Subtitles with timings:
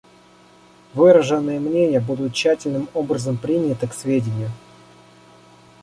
[0.95, 4.49] Выраженные мнения будут тщательным образом приняты к сведению.